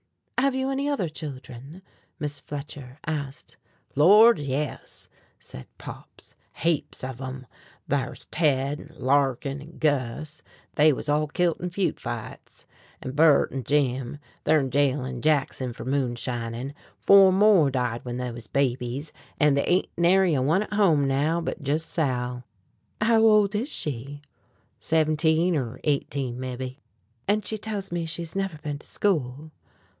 "Have 0.39 0.55
you 0.55 0.71
any 0.71 0.89
other 0.89 1.07
children?" 1.07 1.83
Miss 2.19 2.39
Fletcher 2.39 2.97
asked. 3.05 3.57
"Lord, 3.95 4.39
yes," 4.39 5.07
said 5.37 5.67
Pop, 5.77 6.19
"heaps 6.55 7.03
of 7.03 7.21
'em. 7.21 7.45
Thar's 7.87 8.25
Ted 8.31 8.79
an' 8.81 8.93
Larkin, 8.97 9.61
an' 9.61 9.77
Gus, 9.77 10.41
they 10.75 10.91
wuz 10.91 11.03
all 11.07 11.27
kilt 11.27 11.61
in 11.61 11.69
feud 11.69 11.99
fights. 11.99 12.65
An' 13.03 13.11
Burt 13.11 13.51
an' 13.53 13.63
Jim, 13.63 14.17
they're 14.43 14.59
in 14.59 14.71
jail 14.71 15.05
in 15.05 15.21
Jackson 15.21 15.71
fer 15.71 15.85
moonshinin'. 15.85 16.73
Four 16.97 17.31
more 17.31 17.69
died 17.69 18.03
when 18.03 18.17
they 18.17 18.31
wuz 18.31 18.47
babies. 18.51 19.13
An' 19.39 19.53
they 19.53 19.63
ain't 19.65 19.89
nary 19.95 20.33
a 20.33 20.41
one 20.41 20.63
at 20.63 20.73
home 20.73 21.07
now 21.07 21.39
but 21.39 21.65
jes' 21.65 21.85
Sal." 21.85 22.43
"How 22.99 23.21
old 23.21 23.53
is 23.53 23.69
she?" 23.71 24.21
"Seventeen 24.79 25.55
or 25.55 25.79
eighteen, 25.83 26.39
mebbe." 26.39 26.77
"And 27.27 27.45
she 27.45 27.59
tells 27.59 27.91
me 27.91 28.07
she 28.07 28.23
has 28.23 28.35
never 28.35 28.57
been 28.57 28.79
to 28.79 28.87
school." 28.87 29.51